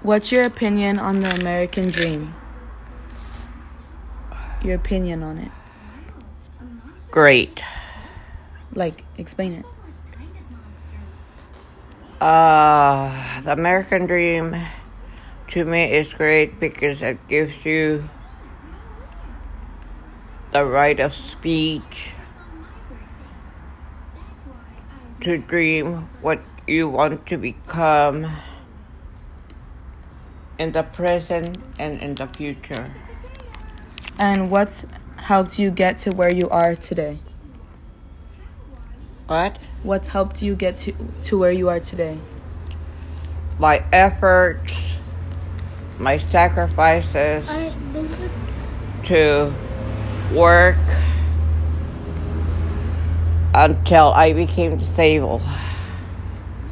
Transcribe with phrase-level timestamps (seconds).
[0.00, 2.34] What's your opinion on the American dream?
[4.62, 5.50] Your opinion on it.
[7.10, 7.60] Great.
[8.72, 9.64] Like, explain it.
[12.20, 14.56] Uh, the American dream
[15.48, 18.08] to me is great because it gives you
[20.52, 22.10] the right of speech
[25.22, 28.30] to dream what you want to become
[30.58, 32.90] in the present and in the future.
[34.18, 34.84] And what's
[35.16, 37.18] helped you get to where you are today?
[39.28, 39.58] What?
[39.82, 40.92] What's helped you get to,
[41.24, 42.18] to where you are today?
[43.58, 44.72] My efforts,
[45.98, 47.46] my sacrifices
[49.04, 49.52] to
[50.32, 50.76] work
[53.54, 55.42] until I became disabled.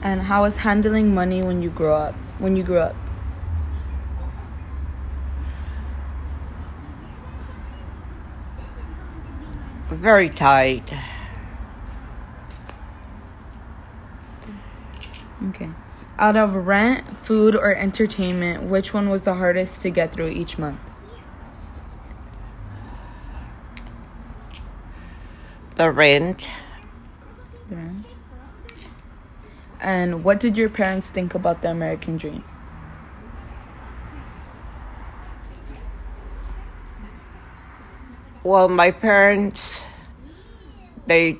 [0.02, 2.15] And how was handling money when you grow up?
[2.38, 2.95] When you grew up?
[9.88, 10.92] Very tight.
[15.48, 15.70] Okay.
[16.18, 20.59] Out of rent, food, or entertainment, which one was the hardest to get through each
[20.59, 20.80] month?
[25.76, 26.48] The rent.
[27.68, 28.06] The rent.
[29.78, 32.43] And what did your parents think about the American dream?
[38.47, 39.83] Well, my parents,
[41.09, 41.39] they,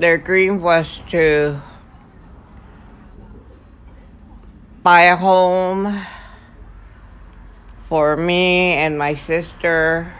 [0.00, 1.62] their dream was to
[4.82, 6.04] buy a home
[7.88, 10.12] for me and my sister.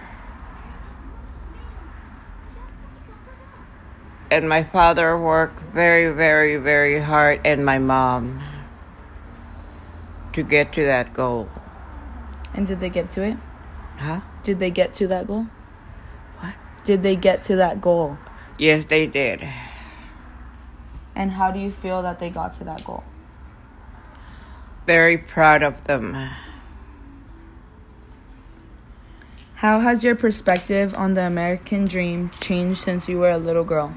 [4.31, 8.45] And my father worked very, very, very hard, and my mom
[10.35, 11.49] to get to that goal.
[12.55, 13.37] And did they get to it?
[13.97, 14.21] Huh?
[14.43, 15.49] Did they get to that goal?
[16.39, 16.55] What?
[16.85, 18.19] Did they get to that goal?
[18.59, 19.43] Yes, they did.
[21.17, 23.05] And how do you feel that they got to that goal?
[24.87, 26.15] Very proud of them.
[29.57, 33.95] How has your perspective on the American dream changed since you were a little girl?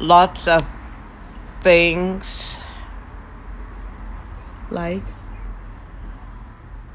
[0.00, 0.66] Lots of
[1.62, 2.56] things
[4.70, 5.02] Like,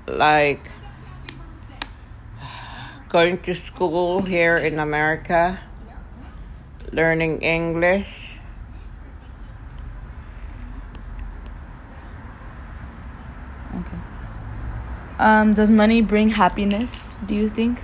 [0.08, 0.72] like
[3.10, 5.60] going to school here in America,
[6.94, 8.40] learning English,
[13.76, 14.00] okay.
[15.20, 17.82] Um, does money bring happiness, do you think?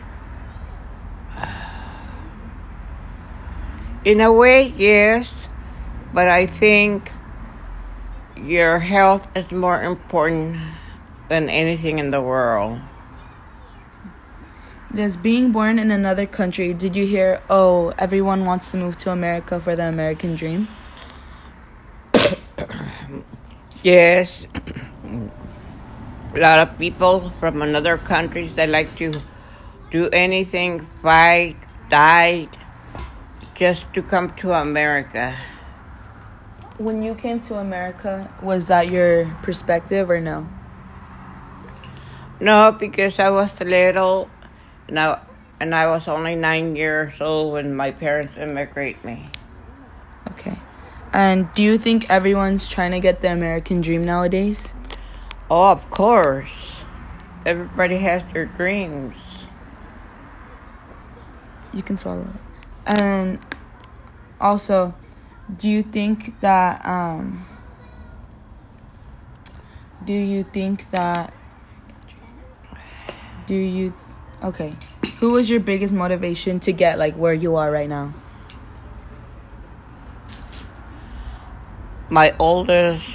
[4.05, 5.33] In a way, yes,
[6.13, 7.11] but I think
[8.35, 10.57] your health is more important
[11.29, 12.79] than anything in the world.
[14.93, 19.11] Does being born in another country, did you hear, oh, everyone wants to move to
[19.11, 20.67] America for the American dream?
[23.83, 24.45] Yes,
[26.35, 29.11] a lot of people from another countries they like to
[29.89, 31.55] do anything, fight,
[31.89, 32.47] die,
[33.55, 35.35] just to come to America.
[36.81, 40.49] When you came to America, was that your perspective or no?
[42.39, 44.27] No, because I was little,
[44.87, 45.19] and I,
[45.59, 49.27] and I was only nine years old when my parents immigrated me.
[50.31, 50.57] Okay.
[51.13, 54.73] And do you think everyone's trying to get the American dream nowadays?
[55.51, 56.83] Oh, of course.
[57.45, 59.17] Everybody has their dreams.
[61.73, 62.41] You can swallow it.
[62.87, 63.37] And
[64.39, 64.95] also,
[65.57, 67.45] do you think that um
[70.05, 71.33] do you think that
[73.45, 73.93] do you
[74.43, 74.75] okay.
[75.19, 78.13] Who was your biggest motivation to get like where you are right now?
[82.09, 83.05] My oldest,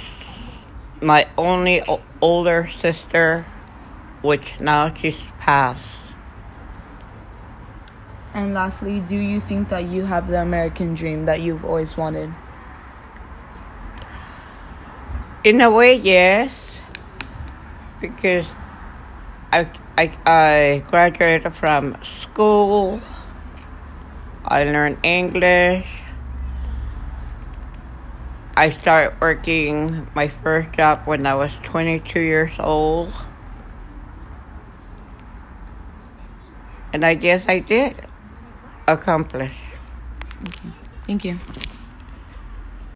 [1.01, 3.45] my only o- older sister,
[4.21, 5.96] which now she's passed.
[8.37, 12.31] And lastly, do you think that you have the American dream that you've always wanted?
[15.43, 16.79] In a way, yes,
[17.99, 18.45] because
[19.51, 19.67] I,
[19.97, 23.01] I, I graduated from school.
[24.45, 25.87] I learned English.
[28.55, 33.11] I started working my first job when I was 22 years old.
[36.93, 38.06] And I guess I did.
[38.87, 39.53] Accomplish.
[41.05, 41.39] Thank you.